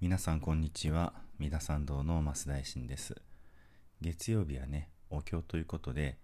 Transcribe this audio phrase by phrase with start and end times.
[0.00, 1.12] 皆さんこんにちは。
[1.40, 3.16] 三田参道の増大臣です。
[4.00, 6.18] 月曜日はねお経ということで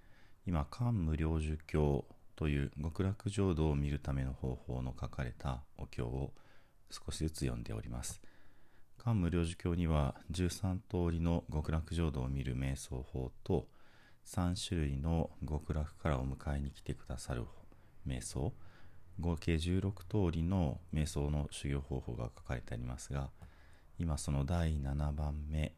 [0.47, 2.05] 今漢無量寿経
[2.37, 6.31] という極楽浄土を見るための方法の書かれたお経を
[6.89, 8.23] 少しずつ読んでおります。
[8.97, 13.67] 漢無量寿経には13通りの極楽浄土を見る瞑想法と
[14.25, 17.43] 3種類の極楽からお迎えに来てくださる
[18.07, 18.53] 瞑想。
[19.19, 23.31] 合計16通りの瞑想の修行方法が書かれてありますが
[23.99, 25.73] 今その第7番目、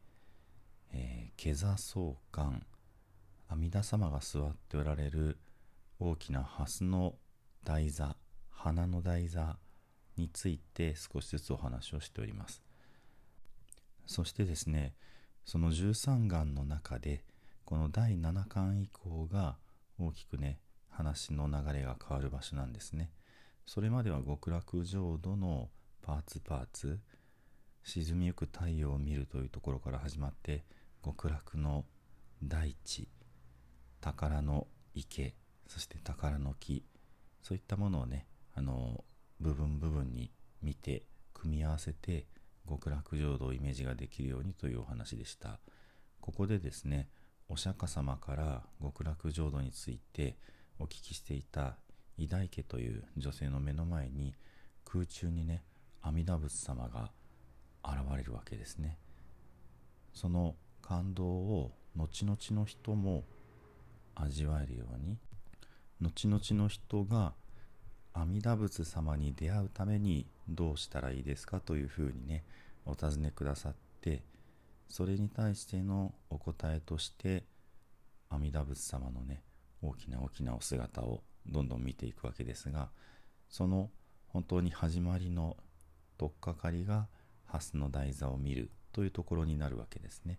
[0.92, 2.64] えー、座相関
[3.48, 5.38] 阿弥陀様が座っておられる
[6.00, 7.14] 大きな蓮の
[7.64, 8.16] 台座
[8.50, 9.56] 花の台座
[10.16, 12.62] について少しずつお話をしております。
[14.06, 14.94] そしてですね
[15.44, 17.22] その13眼の中で
[17.64, 19.56] この第7巻以降が
[19.98, 20.58] 大きくね
[20.88, 23.10] 話の流れが変わる場所なんですね。
[23.66, 25.68] それまでは極楽浄土の
[26.00, 27.00] パーツパーツ
[27.86, 30.64] 沈みゆく太陽を見るというところから始まって
[31.04, 31.84] 極楽の
[32.42, 33.08] 大地
[34.00, 35.34] 宝の池
[35.68, 36.84] そして宝の木
[37.44, 39.04] そういったものをねあの
[39.38, 42.26] 部分部分に見て組み合わせて
[42.68, 45.60] 極楽浄土をイメージができるようにというお話でした。
[46.20, 47.08] ここでですね
[47.48, 50.34] お釈迦様から極楽浄土について
[50.80, 51.76] お聞きしていた
[52.18, 54.34] 偉大家という女性の目の前に
[54.84, 55.62] 空中にね
[56.02, 57.12] 阿弥陀仏様が
[57.86, 58.98] 現れるわけですね。
[60.12, 63.24] その感動を後々の人も
[64.14, 65.18] 味わえるように
[66.00, 67.34] 後々の人が
[68.12, 72.44] 阿弥陀仏様に出会うためにどうしたらいいですかというふうにね
[72.86, 74.22] お尋ねくださって
[74.88, 77.44] それに対してのお答えとして
[78.30, 79.42] 阿弥陀仏様のね
[79.82, 82.88] 大きな大きなお姿をどんどん見ていくわけですが
[83.50, 83.90] その
[84.28, 85.56] 本当に始まりの
[86.18, 87.08] 取っかかりが
[87.58, 90.38] 蓮の台座を見るというところになるわけですね。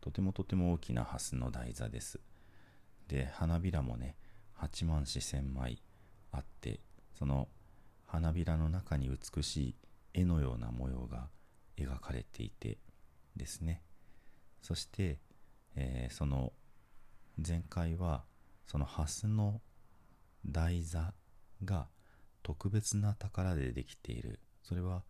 [0.00, 2.20] とてもとても大きな蓮の台座です。
[3.08, 4.16] で花びらもね
[4.58, 5.82] 8万四千枚
[6.32, 6.80] あって
[7.18, 7.48] その
[8.06, 9.74] 花びらの中に美しい
[10.14, 11.28] 絵のような模様が
[11.76, 12.78] 描かれていて
[13.36, 13.82] ですね。
[14.62, 15.18] そして、
[15.76, 16.52] えー、その
[17.46, 18.24] 前回は
[18.66, 19.60] その蓮の
[20.46, 21.12] 台座
[21.64, 21.88] が
[22.42, 24.38] 特別な宝でできている。
[24.62, 25.02] それは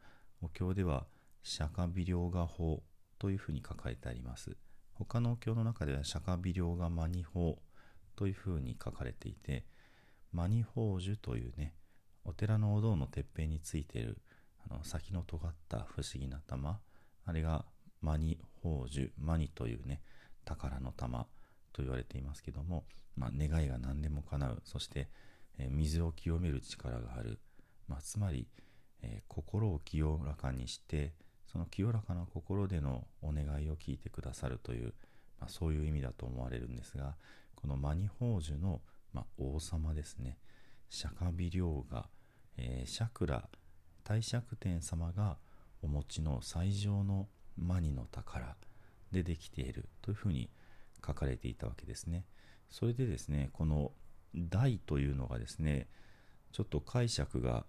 [0.43, 1.07] お経では
[1.45, 2.83] 釈迦微量画法
[3.21, 4.57] というふうに書かれてあります。
[4.95, 7.59] 他のお経の中では釈迦微量画マニ法
[8.17, 9.65] というふうに書かれていて
[10.33, 11.75] マニ宝珠というね
[12.25, 14.19] お寺のお堂のてっぺんについている
[14.71, 16.79] あの先の尖った不思議な玉
[17.27, 17.65] あれが
[18.01, 20.01] マニ宝珠マニというね
[20.45, 21.27] 宝の玉
[21.73, 22.85] と言われていますけども、
[23.17, 24.63] まあ、願いが何でも叶う。
[24.65, 25.09] そして、
[25.59, 27.41] えー、水を清める力がある、
[27.89, 28.47] まあ、つまり、
[29.03, 31.13] えー、心を清らかにして
[31.55, 34.93] その清らかな心でのお願いを聞いてくださるという、
[35.39, 37.15] まあ、そういう意味だと思われるんですが
[37.55, 38.81] このマニ宝珠の、
[39.13, 40.37] まあ、王様ですね
[40.91, 42.07] 釈迦微量が、
[42.57, 43.45] えー、シャクラ
[44.03, 45.37] 大釈天様が
[45.81, 48.57] お持ちの最上のマニの宝
[49.13, 50.51] でできているというふうに
[51.07, 52.25] 書かれていたわけですね。
[52.69, 53.93] それでですね、この
[54.35, 55.87] 大というのがですね、
[56.53, 57.65] ちょっと解釈が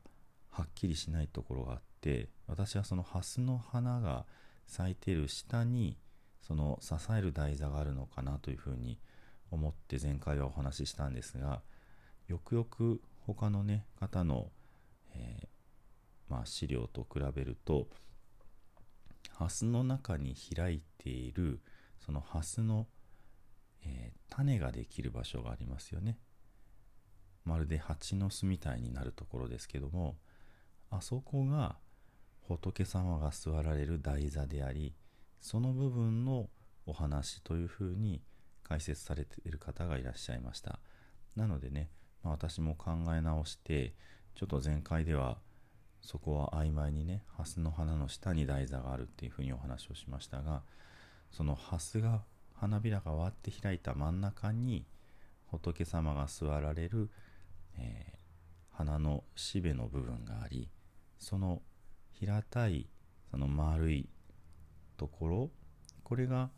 [0.56, 4.26] はっきりしないところがあって、私はその蓮の花が
[4.68, 5.98] 咲いている下に、
[6.42, 9.00] その支える台座があるのかなというふうに
[9.52, 11.62] 思って前回はお話ししたんですが、
[12.28, 14.52] よくよく他のね、方の、
[15.14, 15.48] えー、
[16.30, 17.88] まあ、資料と比べると、
[19.32, 21.60] 蓮の中に開いている
[22.00, 22.88] その蓮の
[23.86, 26.18] えー、種ができる場所がありますよね。
[27.46, 30.16] まるで蜂の巣みたいになるところですけども
[30.90, 31.78] あそこが
[32.48, 34.94] 仏様が座られる台座であり
[35.42, 36.50] その部分の
[36.86, 38.22] お話というふうに
[38.64, 40.80] 解説されている方がいらっしゃいました。
[41.36, 41.90] なのでね、
[42.24, 43.94] まあ、私も考え直して
[44.36, 45.38] ちょっと前回では
[46.02, 50.62] そこは曖昧にね蓮の花の下に台座があるっていうふうにお話をしましたが
[51.32, 52.22] その蓮が
[52.54, 54.86] 花びらが割って開いた真ん中に
[55.48, 57.10] 仏様が座られる、
[57.78, 60.70] えー、花のしべの部分があり
[61.20, 61.62] その
[62.12, 62.88] 平たい
[63.32, 64.10] その丸い
[64.98, 65.52] ところ
[66.04, 66.50] これが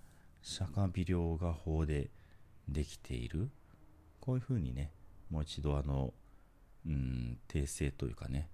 [0.41, 2.11] 釈迦微量画法で
[2.67, 3.49] できている
[4.19, 4.91] こういうふうにね
[5.29, 6.13] もう一度あの
[6.85, 8.49] うん訂正というかね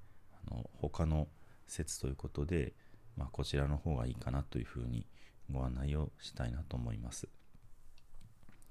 [0.47, 1.27] あの他の
[1.67, 2.73] 説ということで、
[3.17, 5.05] まあ、こちらの方がいいかなというふうに
[5.51, 7.27] ご案内をしたいなと思います。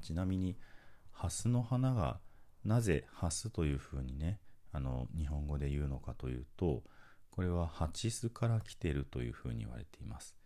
[0.01, 0.57] ちなみに、
[1.11, 2.19] ハスの花が
[2.65, 4.41] なぜハスというふうにね、
[4.73, 6.83] あの、日本語で言うのかというと、
[7.33, 10.37] これは蜂巣から来てるというふうに言われています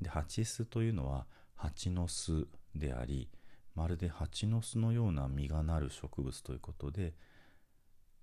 [0.00, 3.28] で蜂巣というのは蜂の巣であり
[3.74, 7.14] まるで蜂の巣のような実がなる植物ということで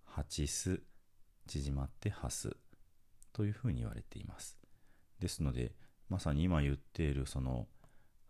[0.06, 0.82] 蜂巣
[1.48, 2.56] 縮まってハス
[3.32, 4.58] というふうに言われています
[5.20, 5.72] ですので
[6.10, 7.68] まさに今言っているその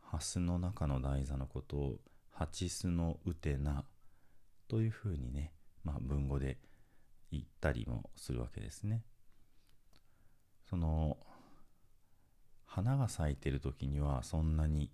[0.01, 1.95] ハスの中の台座のことを
[2.31, 3.85] 蜂巣のうてな
[4.67, 5.51] というふうにね、
[5.83, 6.57] まあ、文語で
[7.31, 9.03] 言ったりもするわけですね。
[10.69, 11.18] その
[12.66, 14.92] 花が咲いてる時にはそんなに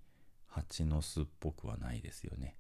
[0.48, 2.56] 蜂の巣っぽくはないですよね。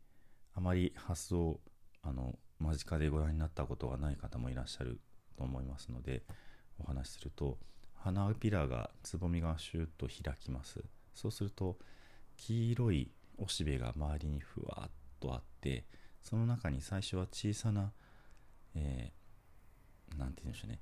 [0.54, 1.62] あまりハスを
[2.02, 5.00] あの間近でご覧になったことがない方もいらっしゃる
[5.38, 6.24] と思いますので
[6.80, 7.58] お話しすると
[7.94, 10.84] 花びらがつぼみがシュッと開きます
[11.14, 11.78] そうすると
[12.38, 15.86] 黄色いおしべが周りにふわっとあって
[16.22, 17.92] その中に最初は小さな、
[18.76, 20.80] えー、て言うんでしょうね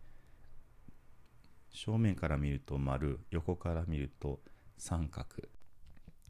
[1.73, 4.39] 正面から見ると丸横から見ると
[4.77, 5.27] 三角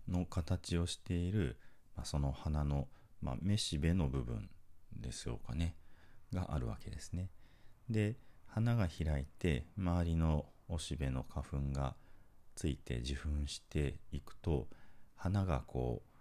[0.08, 1.58] の形をしている、
[1.96, 2.88] まあ、その花の、
[3.22, 4.50] まあ、めしべの部分
[4.96, 5.76] でしょうかね。
[6.34, 7.30] があるわけですね。
[7.90, 8.18] で
[8.48, 11.96] 花が開いて周りのおしべの花粉が
[12.56, 14.68] ついて受粉していくと
[15.16, 16.20] 花がこう、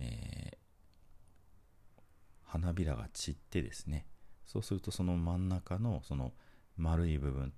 [0.00, 2.00] えー、
[2.44, 4.06] 花びらが散ってですね。
[4.46, 6.32] そうするとその真ん中のその
[6.76, 7.52] 丸い部分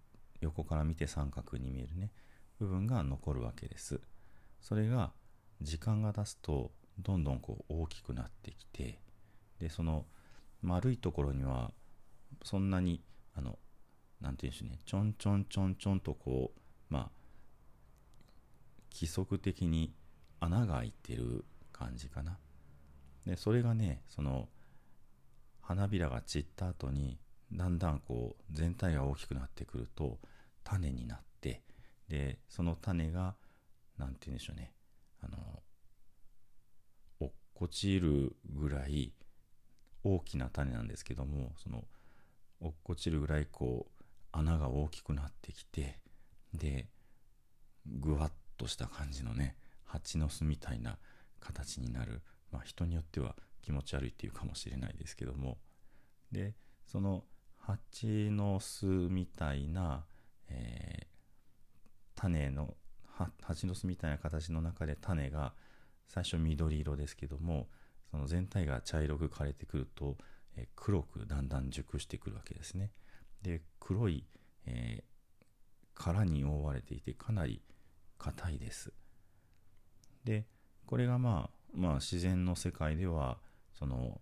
[0.44, 2.10] 横から見て三角に見えるね。
[2.58, 4.00] 部分が残るわけです。
[4.60, 5.12] それが
[5.60, 9.00] 時間が経つとどんどんこう大きくなってきて
[9.58, 10.06] でその
[10.62, 11.72] 丸いところには
[12.42, 13.02] そんなに
[13.34, 13.58] あの
[14.20, 14.78] 何て言うんでしょうね。
[14.84, 17.10] ちょんちょんちょんちょんとこうまあ
[18.92, 19.92] 規則的に
[20.40, 22.38] 穴が開いてる感じかな。
[23.26, 24.48] でそれがねその
[25.60, 27.18] 花びらが散った後に
[27.52, 30.18] だんだんこう全体が大きくなってくると
[30.64, 31.62] 種になって
[32.08, 33.34] でその種が
[33.98, 34.72] 何て言うんでしょうね。
[35.20, 35.62] あの
[37.20, 39.12] 落っこちるぐらい
[40.02, 41.84] 大きな種なんですけどもその
[42.60, 46.00] 落っこちるぐらいこう穴が大きくなってきて
[46.52, 46.88] で
[47.86, 50.98] ぐわっとした感じのね蜂の巣みたいな
[51.40, 55.58] 形になる、まあ、人によっては気持ち悪いっていうかもしれないですけども。
[56.32, 56.54] で
[56.86, 57.24] その
[57.58, 60.04] 蜂の巣みたいな、
[60.48, 62.74] えー、種の
[63.42, 65.54] 蜂の巣みたいな形の中で種が
[66.08, 67.68] 最初緑色ですけども
[68.10, 70.16] その全体が茶色く枯れてくると、
[70.56, 72.90] えー、黒くだんだん熟してくるわけですね。
[73.42, 74.24] で黒い、
[74.66, 75.04] えー、
[75.94, 77.62] 殻に覆われていてかなり
[78.18, 78.92] 硬いです。
[80.24, 80.46] で
[80.86, 83.38] これがまあまあ自然の世界では
[83.72, 84.20] その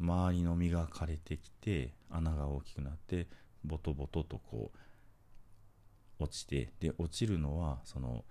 [0.00, 3.28] 周りの実が枯れてきて穴が大きくなって
[3.64, 8.24] ボトボトとこう落ちてで落ちるのはその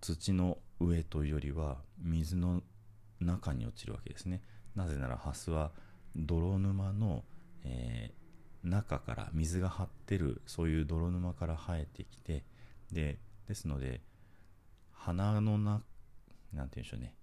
[0.00, 2.62] 土の上というよりは水の
[3.20, 4.42] 中に落ちるわけですね。
[4.76, 5.72] なぜならハスは
[6.14, 7.24] 泥沼の、
[7.64, 12.44] えー、中から水が張ってるそういう泥沼から生えてきて
[12.92, 13.18] で
[13.48, 14.02] ですので
[14.92, 15.82] 花のな
[16.52, 17.14] なんて言うんでしょうね。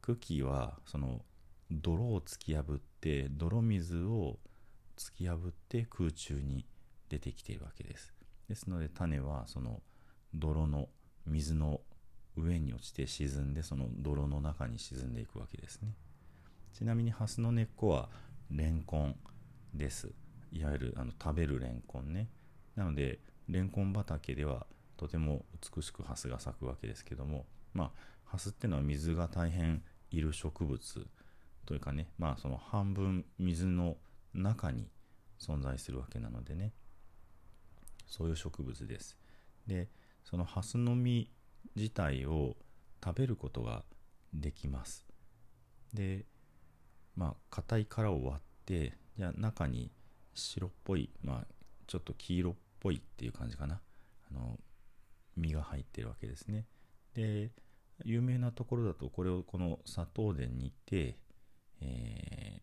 [0.00, 1.20] 茎はその
[1.70, 4.38] 泥を突き破って泥水を
[4.96, 6.66] 突き破って空中に
[7.10, 8.14] 出てきているわけです。
[8.48, 9.82] ですので種はその
[10.32, 10.88] 泥の
[11.26, 11.80] 水の
[12.36, 15.94] 上に落ちて沈んでその泥の中に沈んでいくわけですね。
[16.72, 18.08] ちなみにハスの根っこは
[18.50, 19.16] レンコン
[19.74, 20.12] です。
[20.52, 22.30] いわゆるあの食べるレンコンね。
[22.76, 25.44] なのでレンコン畑ではとても
[25.76, 27.90] 美しくハスが咲くわけですけどもまあ
[28.24, 31.06] ハスってのは水が大変いる植物
[31.66, 33.96] というかねまあその半分水の
[34.34, 34.88] 中に
[35.40, 36.72] 存在するわけなのでね。
[38.10, 39.16] そういう植物です。
[39.66, 39.88] で
[40.24, 41.30] そのハスの実
[41.74, 42.56] 自体を
[43.02, 43.84] 食べることが
[44.34, 45.06] できます。
[45.94, 46.26] で
[47.16, 49.90] まあ硬い殻を割ってじゃあ中に
[50.34, 51.46] 白っぽいまあ
[51.86, 53.80] ちょっと黄色っぽいっていう感じかな。
[54.30, 54.58] あの
[55.36, 56.66] 実が入ってるわけですね。
[57.14, 57.50] で
[58.04, 61.16] 有名なところだとこれをこの砂糖で煮て
[61.80, 62.60] え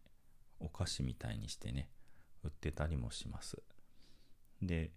[0.61, 1.89] ー、お菓子みたいにしてね
[2.43, 3.57] 売ってたりもします。
[4.61, 4.91] で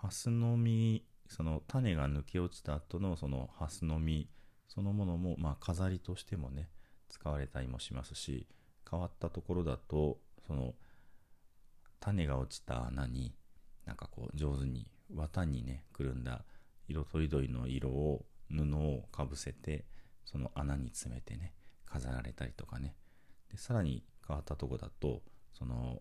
[0.00, 4.28] ハスの実その種が抜け落ちた後のそのハスの実
[4.66, 6.70] そのものもまあ飾りとしてもね
[7.10, 8.46] 使われたりもしますし
[8.90, 10.74] 変わったところだとその
[12.00, 13.34] 種が落ちた穴に
[13.84, 16.44] なんかこう上手に綿にねくるんだ
[16.88, 19.84] 色とりどりの色を布をかぶせて
[20.24, 21.52] その穴に詰めてね
[21.84, 22.94] 飾られたりとかね。
[23.50, 26.00] でさらに変わったとこだとその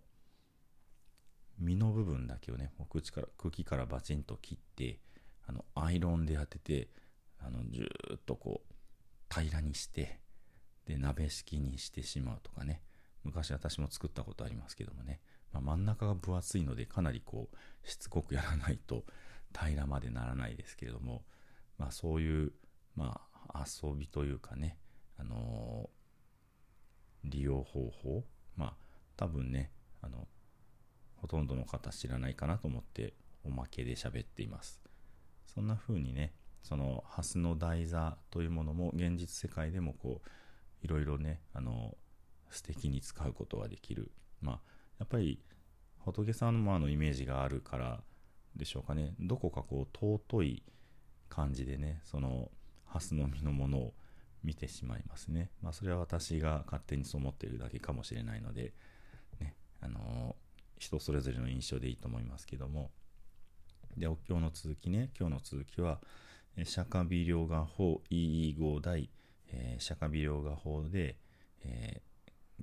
[1.59, 4.99] 実の部分だけをね口から茎からバチンと切って
[5.47, 6.87] あのアイロンで当てて
[7.39, 8.73] あのずーっとこう
[9.33, 10.19] 平らにして
[10.85, 12.81] で鍋敷きにしてしまうとかね。
[13.23, 15.19] 昔私も作ったことありますけどもね、
[15.51, 19.03] まあ、真ん中が分厚いのでかなりこうしつこくやらないと
[19.53, 21.23] 平らまでならないですけれども、
[21.77, 22.53] まあ、そういう
[22.95, 24.77] まあ遊びというかね、
[25.17, 28.23] あのー、利用方法。
[28.55, 28.73] まあ
[29.15, 30.27] 多分ねあの
[31.21, 34.81] ほとんどの方知らないかなと思っておまけで喋っています。
[35.45, 40.29] そんな風にねそのハスの台座というものも現実世界でもこう
[40.85, 41.97] いろいろねあの
[42.49, 44.11] 素敵に使うことができる。
[44.41, 44.59] まあ
[44.99, 45.39] やっぱり
[45.99, 48.01] 仏様のイメージがあるから
[48.55, 49.13] でしょうかね。
[49.19, 50.63] どこかこう尊い
[51.29, 52.49] 感じでねその
[52.85, 53.93] ハスの実のものを
[54.43, 55.51] 見てしまいますね。
[55.61, 58.73] まあそれは私が勝手にそう思っているだけかもしれないので
[59.39, 60.35] ねあの
[60.79, 62.89] 人それぞれの印象でいいと思いますけども。
[63.97, 65.11] でお経の続きね。
[65.19, 65.99] 今日の続きは
[66.63, 69.09] 釈迦微量画法 EE5 代、
[69.51, 71.17] えー、釈迦微量画法で、
[71.63, 72.01] え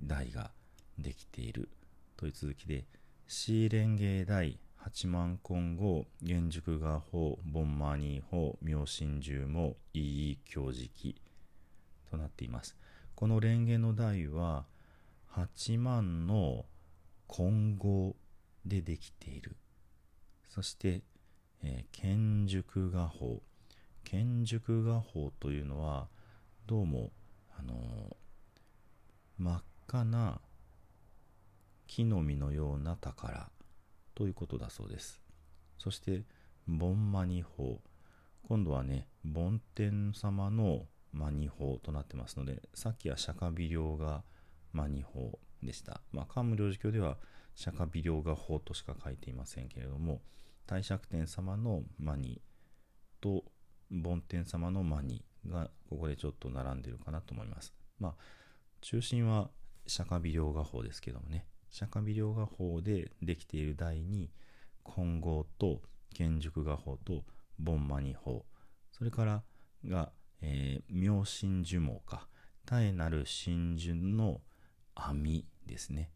[0.03, 0.51] ー、が
[0.97, 1.69] できている
[2.15, 2.85] という続きで、
[3.27, 11.15] シーレンゲー台八万根号原宿画法ボンマーニー法妙心中も EE 教直
[12.09, 12.75] となっています。
[13.15, 14.65] この蓮華の台は
[15.33, 16.65] 8万の
[17.27, 18.15] 混合
[18.65, 19.55] でできている。
[20.49, 21.01] そして、
[21.63, 23.41] えー、建熟画法。
[24.03, 26.07] 建熟画法というのは
[26.65, 27.11] どうも
[27.59, 28.15] あの
[29.37, 30.39] 真っ赤な
[31.87, 33.49] 木の実のような宝
[34.15, 35.21] ということだそうです。
[35.77, 36.23] そして
[36.67, 37.81] ボンマニ法。
[38.47, 44.23] 今度はね梵天様のマニ法となってますのでさっきは釈迦微量が
[44.71, 45.37] マニ法。
[45.63, 46.01] でした。
[46.11, 47.17] まあ漢無量寿経では
[47.55, 50.21] 釈迦微量が法としか書いていませんけれども
[50.67, 52.41] 大釈天様のマニ
[53.19, 53.43] と
[53.89, 57.73] 梵天様のマニがここでちょっと並んでるかなと思います。
[57.99, 58.15] まあ、
[58.81, 59.49] 中心は
[59.85, 64.29] 釈迦微量画法ですけどもね、釈迦微量画法でできている台に、
[64.83, 65.81] 混合と
[66.13, 67.23] 建熟画法と
[67.59, 68.45] 盆マニ法、
[68.91, 69.43] それから
[69.85, 70.11] が、
[70.41, 72.27] えー、妙真樹毛か、
[72.65, 74.41] 絶えなる真珠の
[74.97, 76.11] 網ですね。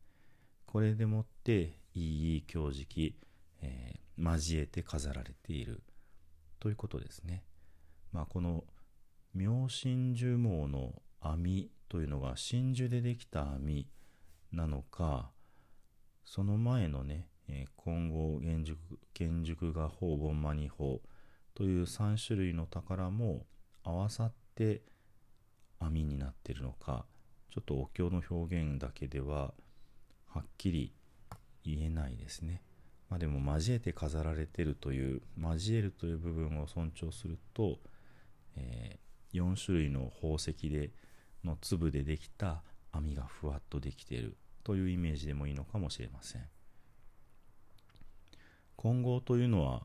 [0.65, 3.15] これでもって、いい教直、
[3.61, 5.83] えー、交えて飾られている
[6.59, 7.43] ということですね。
[8.13, 8.63] まあ、この
[9.33, 13.87] 妙真珠網の網というのが真珠でできた網
[14.51, 15.31] なのか
[16.25, 18.77] その前のね、えー、混合原熟
[19.17, 21.01] 原熟画法本マニ法
[21.53, 23.45] という3種類の宝も
[23.83, 24.81] 合わさって
[25.79, 27.05] 網になってるのか
[27.51, 29.53] ちょっとお経の表現だけでは
[30.27, 30.93] はっきり
[31.63, 32.61] 言えないですね。
[33.09, 37.79] まあでも交えて飾られてるという交えるという部分を尊重すると
[38.57, 40.91] えー、4種類の宝石で
[41.43, 46.43] の粒でできた網がふわっとできているというイメージでもいいのかもしれません
[48.75, 49.83] 混合というのは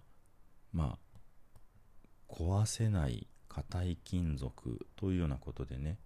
[0.73, 5.99] まあ壊せない硬い金属というようなことでね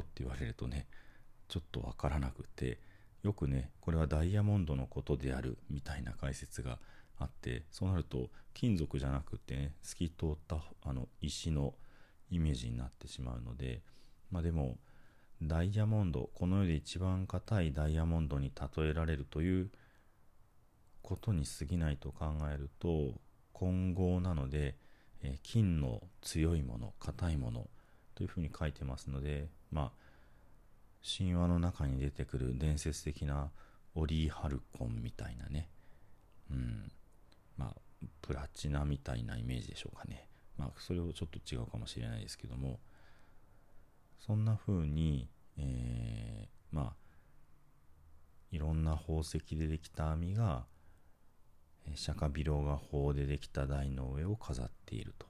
[0.00, 0.86] って言われるとね
[1.48, 2.78] ちょっとわからなくて
[3.22, 6.78] よくねこれはダイヤモンドのことであるみたいな解説が
[7.18, 11.74] あってそうなると金属じゃなくてね透き通ったあの石の
[12.30, 13.82] イメージになってしまうので
[14.30, 14.78] まあでも
[15.42, 19.70] ダイヤモンドこの世で一番硬いダイヤモンドに例えられるという
[21.02, 23.14] ことに過ぎないと考えると
[23.52, 24.76] 混合なので、
[25.22, 27.68] え、金の強いもの硬いもの
[28.14, 29.90] というふうに書いてますのでまあ
[31.18, 33.50] 神話の中に出てくる伝説的な
[33.94, 35.68] オリー・ハルコンみたいなね
[36.50, 36.90] うん
[37.56, 37.74] まあ、
[38.22, 40.26] プラチナみたいなイメージでしょうかね。
[40.56, 42.80] まあ、それをちょっと違うかもしれないですけども、
[44.18, 46.94] そんな風に、えー、まあ、
[48.50, 50.64] いろんな宝石でできた網が、
[51.94, 55.26] 釈迦微量が法でできた台の上を飾っていると。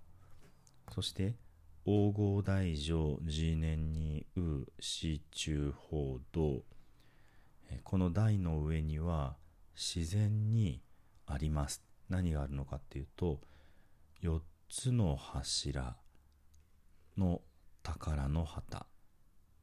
[0.92, 1.34] そして、
[1.84, 6.62] 黄金大乗次年にう四中法道。
[7.84, 9.36] この台の上には
[9.74, 10.82] 自然に
[11.26, 11.82] あります。
[12.08, 13.40] 何があるのかっていうと
[14.22, 15.96] 4つの柱
[17.16, 17.40] の
[17.82, 18.86] 宝の旗。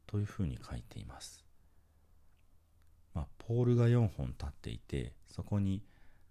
[0.07, 1.43] というふうに書いています、
[3.13, 5.83] まあ、ポールが4本立っていてそこに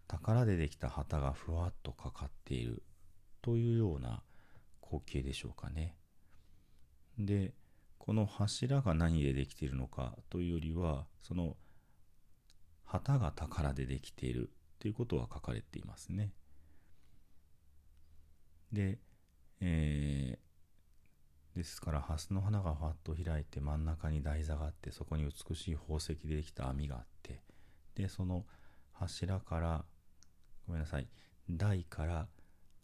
[0.09, 2.83] 宝でできた旗がふわっとかかっている。
[3.43, 4.23] というような
[4.89, 5.97] 光景でしょうかね
[7.19, 7.53] で
[7.99, 11.57] この柱が何でできているのかというよりはその
[12.85, 16.31] 旗が宝でできているということは書かれていますね。
[18.73, 18.99] で、
[19.61, 27.41] えー、ですから蓮の花がファッと開いて真ん中に台座があってそこに美しい宝石でできた網があって
[27.95, 28.45] でその
[28.93, 29.85] 柱から
[30.67, 31.09] ごめんなさい
[31.51, 32.29] 台から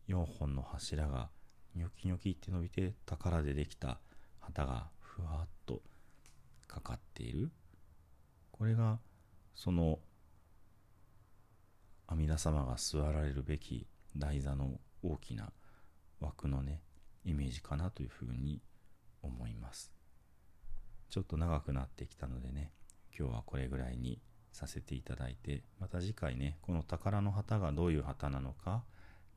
[0.08, 1.30] 4本の柱が
[1.74, 3.98] ニョキニョキって伸びて宝でできた
[4.40, 5.80] 旗がふわっと
[6.66, 7.50] かかっている。
[8.50, 8.98] これが
[9.54, 9.98] その
[12.06, 13.86] 阿弥陀様が座られるべき
[14.16, 15.52] 台座の大きな
[16.20, 16.80] 枠のね
[17.24, 18.60] イメージかなというふうに
[19.22, 19.92] 思います。
[21.08, 22.72] ちょっと長くなってきたのでね
[23.18, 24.20] 今日はこれぐらいに
[24.52, 28.82] させていただいてまた次回ねこの宝の旗がどういう旗なのか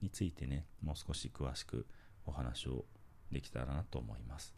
[0.01, 1.86] についてねもう少し詳しく
[2.25, 2.86] お話を
[3.32, 4.55] できたらなと思います。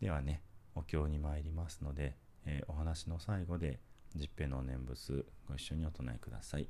[0.00, 0.42] ではね
[0.74, 3.80] お経に参りますので、えー、お話の最後で
[4.14, 6.68] 十平の念仏ご一緒にお唱えください。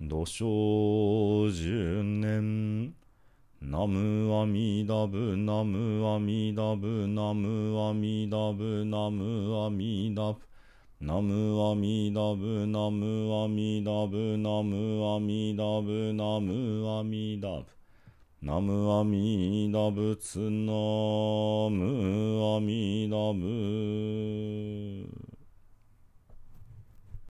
[0.00, 2.94] 土生十年
[3.60, 10.38] ナムアミダブナムアミダブナムアミダブナムアミダブ
[11.02, 17.79] ナムアミダブナムアミダブナムアミダブナムアミダブ。
[18.42, 20.56] ナムアミダブツナム
[22.56, 24.99] アミダブ